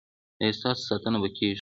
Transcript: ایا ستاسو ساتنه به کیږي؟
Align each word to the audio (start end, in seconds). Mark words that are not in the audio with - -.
ایا 0.41 0.57
ستاسو 0.57 0.81
ساتنه 0.89 1.17
به 1.23 1.29
کیږي؟ 1.35 1.49